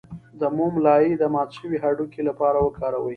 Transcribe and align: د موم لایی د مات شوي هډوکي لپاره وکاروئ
د 0.39 0.41
موم 0.57 0.73
لایی 0.85 1.11
د 1.17 1.23
مات 1.33 1.49
شوي 1.57 1.77
هډوکي 1.83 2.21
لپاره 2.29 2.57
وکاروئ 2.61 3.09